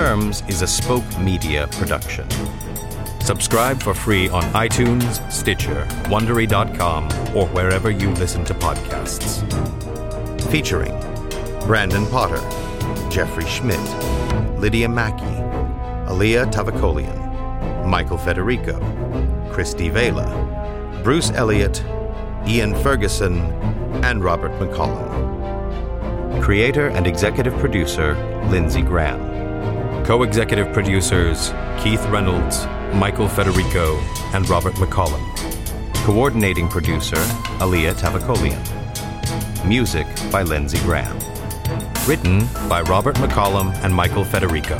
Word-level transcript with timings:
Terms 0.00 0.42
is 0.48 0.62
a 0.62 0.66
Spoke 0.66 1.04
Media 1.18 1.66
production. 1.72 2.26
Subscribe 3.20 3.82
for 3.82 3.92
free 3.92 4.30
on 4.30 4.42
iTunes, 4.54 5.20
Stitcher, 5.30 5.84
Wondery.com, 6.04 7.04
or 7.36 7.46
wherever 7.48 7.90
you 7.90 8.08
listen 8.12 8.42
to 8.46 8.54
podcasts. 8.54 9.44
Featuring 10.50 10.98
Brandon 11.66 12.06
Potter, 12.06 12.40
Jeffrey 13.10 13.44
Schmidt, 13.44 13.78
Lydia 14.58 14.88
Mackey, 14.88 15.36
Aaliyah 16.08 16.50
Tavakolian, 16.50 17.86
Michael 17.86 18.16
Federico, 18.16 18.80
Christy 19.52 19.90
Vela, 19.90 21.00
Bruce 21.04 21.30
Elliott, 21.32 21.84
Ian 22.46 22.74
Ferguson, 22.82 23.38
and 24.02 24.24
Robert 24.24 24.52
McCollum. 24.52 26.42
Creator 26.42 26.88
and 26.88 27.06
executive 27.06 27.52
producer 27.58 28.14
Lindsey 28.48 28.80
Graham. 28.80 29.39
Co 30.10 30.24
executive 30.24 30.72
producers 30.72 31.52
Keith 31.78 32.04
Reynolds, 32.06 32.66
Michael 32.92 33.28
Federico, 33.28 33.96
and 34.34 34.48
Robert 34.48 34.74
McCollum. 34.74 35.22
Coordinating 36.04 36.66
producer 36.66 37.14
Aaliyah 37.60 37.94
Tavakolian. 37.94 38.58
Music 39.64 40.08
by 40.32 40.42
Lindsey 40.42 40.78
Graham. 40.78 41.16
Written 42.08 42.44
by 42.68 42.80
Robert 42.80 43.14
McCollum 43.18 43.72
and 43.84 43.94
Michael 43.94 44.24
Federico. 44.24 44.78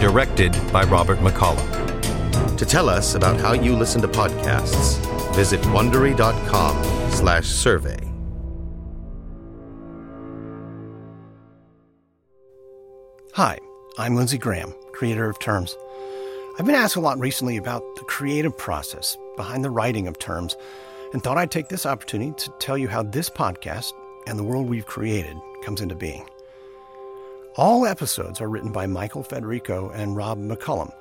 Directed 0.00 0.56
by 0.72 0.84
Robert 0.84 1.18
McCollum. 1.18 2.56
To 2.56 2.64
tell 2.64 2.88
us 2.88 3.16
about 3.16 3.38
how 3.38 3.52
you 3.52 3.76
listen 3.76 4.00
to 4.00 4.08
podcasts, 4.08 4.96
visit 5.34 5.60
wondery.com 5.60 7.10
slash 7.10 7.46
survey. 7.48 7.98
Hi, 13.34 13.58
I'm 14.00 14.14
Lindsey 14.14 14.38
Graham, 14.38 14.76
creator 14.92 15.28
of 15.28 15.40
Terms. 15.40 15.76
I've 16.56 16.64
been 16.64 16.76
asked 16.76 16.94
a 16.94 17.00
lot 17.00 17.18
recently 17.18 17.56
about 17.56 17.82
the 17.96 18.02
creative 18.02 18.56
process 18.56 19.18
behind 19.34 19.64
the 19.64 19.70
writing 19.70 20.06
of 20.06 20.20
Terms 20.20 20.54
and 21.12 21.20
thought 21.20 21.36
I'd 21.36 21.50
take 21.50 21.66
this 21.66 21.84
opportunity 21.84 22.32
to 22.36 22.50
tell 22.60 22.78
you 22.78 22.86
how 22.86 23.02
this 23.02 23.28
podcast 23.28 23.92
and 24.28 24.38
the 24.38 24.44
world 24.44 24.68
we've 24.68 24.86
created 24.86 25.36
comes 25.64 25.80
into 25.80 25.96
being. 25.96 26.28
All 27.56 27.86
episodes 27.86 28.40
are 28.40 28.48
written 28.48 28.70
by 28.70 28.86
Michael 28.86 29.24
Federico 29.24 29.90
and 29.90 30.14
Rob 30.14 30.38
McCollum, 30.38 30.94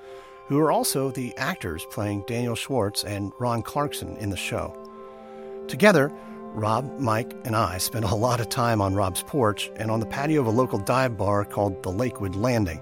who 0.48 0.58
are 0.58 0.72
also 0.72 1.12
the 1.12 1.38
actors 1.38 1.86
playing 1.92 2.24
Daniel 2.26 2.56
Schwartz 2.56 3.04
and 3.04 3.32
Ron 3.38 3.62
Clarkson 3.62 4.18
in 4.18 4.32
the 4.32 4.36
show. 4.36 4.76
Together, 5.68 6.12
Rob, 6.58 6.98
Mike, 6.98 7.36
and 7.46 7.56
I 7.56 7.78
spent 7.78 8.04
a 8.04 8.16
lot 8.16 8.40
of 8.40 8.50
time 8.50 8.82
on 8.82 8.96
Rob's 8.96 9.22
porch 9.22 9.70
and 9.76 9.92
on 9.92 10.00
the 10.00 10.08
patio 10.08 10.42
of 10.42 10.48
a 10.48 10.50
local 10.50 10.80
dive 10.80 11.16
bar 11.16 11.46
called 11.46 11.84
the 11.84 11.92
Lakewood 11.92 12.36
Landing, 12.36 12.82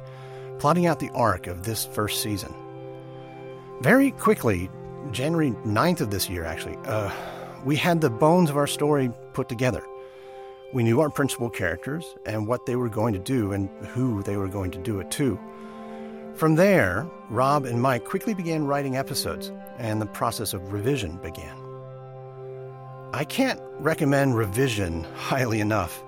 plotting 0.59 0.85
out 0.85 0.99
the 0.99 1.09
arc 1.09 1.47
of 1.47 1.63
this 1.63 1.83
first 1.83 2.21
season. 2.21 2.55
Very 3.81 4.11
quickly, 4.11 4.69
January 5.11 5.51
9th 5.65 5.99
of 5.99 6.09
this 6.09 6.29
year, 6.29 6.45
actually, 6.45 6.77
uh, 6.85 7.11
we 7.65 7.75
had 7.75 7.99
the 7.99 8.09
bones 8.09 8.49
of 8.49 8.55
our 8.55 8.65
story 8.65 9.11
put 9.33 9.49
together. 9.49 9.83
We 10.73 10.83
knew 10.83 11.01
our 11.01 11.09
principal 11.09 11.49
characters 11.49 12.15
and 12.25 12.47
what 12.47 12.65
they 12.65 12.77
were 12.77 12.87
going 12.87 13.11
to 13.11 13.19
do 13.19 13.51
and 13.51 13.67
who 13.87 14.23
they 14.23 14.37
were 14.37 14.47
going 14.47 14.71
to 14.71 14.79
do 14.79 15.01
it 15.01 15.11
to. 15.11 15.37
From 16.35 16.55
there, 16.55 17.05
Rob 17.29 17.65
and 17.65 17.81
Mike 17.81 18.05
quickly 18.05 18.33
began 18.33 18.67
writing 18.67 18.95
episodes, 18.95 19.51
and 19.77 20.01
the 20.01 20.05
process 20.05 20.53
of 20.53 20.71
revision 20.71 21.17
began. 21.17 21.64
I 23.15 23.23
can't 23.23 23.61
recommend 23.79 24.35
revision 24.35 25.05
highly 25.15 25.61
enough. 25.61 26.03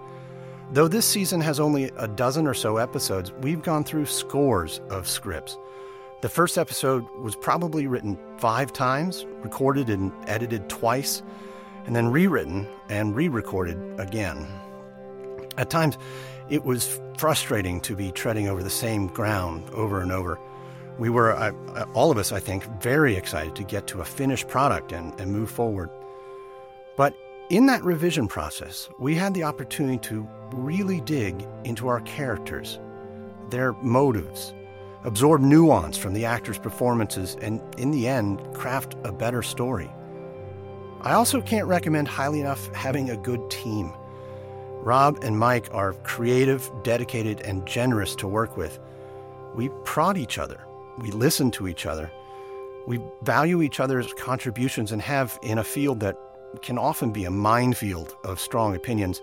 Though 0.73 0.89
this 0.89 1.05
season 1.05 1.39
has 1.39 1.57
only 1.57 1.85
a 1.95 2.05
dozen 2.05 2.45
or 2.45 2.53
so 2.53 2.75
episodes, 2.75 3.31
we've 3.41 3.61
gone 3.61 3.85
through 3.85 4.07
scores 4.07 4.81
of 4.89 5.07
scripts. 5.07 5.57
The 6.19 6.27
first 6.27 6.57
episode 6.57 7.05
was 7.21 7.33
probably 7.33 7.87
written 7.87 8.19
five 8.39 8.73
times, 8.73 9.25
recorded 9.39 9.89
and 9.89 10.11
edited 10.27 10.67
twice, 10.67 11.23
and 11.85 11.95
then 11.95 12.09
rewritten 12.09 12.67
and 12.89 13.15
re 13.15 13.29
recorded 13.29 13.79
again. 13.97 14.45
At 15.57 15.69
times, 15.69 15.97
it 16.49 16.65
was 16.65 16.99
frustrating 17.17 17.79
to 17.81 17.95
be 17.95 18.11
treading 18.11 18.49
over 18.49 18.61
the 18.61 18.69
same 18.69 19.07
ground 19.07 19.69
over 19.69 20.01
and 20.01 20.11
over. 20.11 20.37
We 20.99 21.09
were, 21.09 21.31
uh, 21.31 21.85
all 21.93 22.11
of 22.11 22.17
us, 22.17 22.33
I 22.33 22.41
think, 22.41 22.65
very 22.81 23.15
excited 23.15 23.55
to 23.55 23.63
get 23.63 23.87
to 23.87 24.01
a 24.01 24.05
finished 24.05 24.49
product 24.49 24.91
and, 24.91 25.17
and 25.21 25.31
move 25.31 25.49
forward. 25.49 25.89
But 26.97 27.15
in 27.49 27.67
that 27.67 27.83
revision 27.83 28.27
process, 28.27 28.89
we 28.99 29.15
had 29.15 29.33
the 29.33 29.43
opportunity 29.43 29.99
to 30.09 30.27
really 30.51 30.99
dig 31.01 31.47
into 31.63 31.87
our 31.87 32.01
characters, 32.01 32.79
their 33.49 33.71
motives, 33.73 34.53
absorb 35.03 35.41
nuance 35.41 35.95
from 35.95 36.13
the 36.13 36.25
actors' 36.25 36.57
performances, 36.57 37.37
and 37.41 37.61
in 37.77 37.91
the 37.91 38.07
end, 38.07 38.41
craft 38.53 38.95
a 39.05 39.11
better 39.11 39.41
story. 39.41 39.89
I 41.01 41.13
also 41.13 41.39
can't 41.39 41.67
recommend 41.67 42.07
highly 42.07 42.41
enough 42.41 42.73
having 42.73 43.11
a 43.11 43.17
good 43.17 43.49
team. 43.49 43.93
Rob 44.81 45.23
and 45.23 45.37
Mike 45.37 45.69
are 45.71 45.93
creative, 45.93 46.69
dedicated, 46.83 47.41
and 47.41 47.65
generous 47.65 48.15
to 48.15 48.27
work 48.27 48.57
with. 48.57 48.79
We 49.55 49.69
prod 49.85 50.17
each 50.17 50.39
other, 50.39 50.59
we 50.97 51.11
listen 51.11 51.51
to 51.51 51.67
each 51.67 51.85
other, 51.85 52.11
we 52.87 52.99
value 53.21 53.61
each 53.61 53.79
other's 53.79 54.11
contributions, 54.13 54.91
and 54.91 55.01
have, 55.01 55.37
in 55.43 55.59
a 55.59 55.63
field 55.63 55.99
that 55.99 56.17
can 56.61 56.77
often 56.77 57.11
be 57.11 57.25
a 57.25 57.31
minefield 57.31 58.15
of 58.23 58.39
strong 58.39 58.75
opinions, 58.75 59.21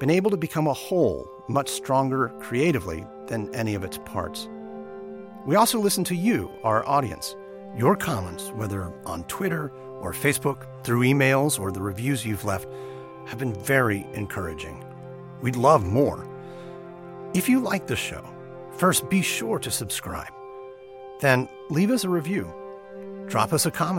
been 0.00 0.10
able 0.10 0.30
to 0.30 0.36
become 0.36 0.66
a 0.66 0.72
whole 0.72 1.28
much 1.48 1.68
stronger 1.68 2.28
creatively 2.40 3.04
than 3.26 3.54
any 3.54 3.74
of 3.74 3.84
its 3.84 3.98
parts. 4.04 4.48
We 5.46 5.56
also 5.56 5.78
listen 5.78 6.04
to 6.04 6.14
you, 6.14 6.50
our 6.62 6.86
audience. 6.86 7.34
Your 7.76 7.96
comments, 7.96 8.50
whether 8.50 8.92
on 9.06 9.24
Twitter 9.24 9.72
or 10.00 10.12
Facebook, 10.12 10.66
through 10.84 11.02
emails 11.02 11.58
or 11.58 11.72
the 11.72 11.80
reviews 11.80 12.24
you've 12.24 12.44
left, 12.44 12.68
have 13.26 13.38
been 13.38 13.54
very 13.54 14.06
encouraging. 14.14 14.84
We'd 15.42 15.56
love 15.56 15.84
more. 15.84 16.26
If 17.34 17.48
you 17.48 17.60
like 17.60 17.86
the 17.86 17.96
show, 17.96 18.24
first 18.76 19.08
be 19.10 19.22
sure 19.22 19.58
to 19.58 19.70
subscribe. 19.70 20.32
Then 21.20 21.48
leave 21.70 21.90
us 21.90 22.04
a 22.04 22.08
review. 22.08 22.52
Drop 23.26 23.52
us 23.52 23.66
a 23.66 23.70
comment 23.70 23.96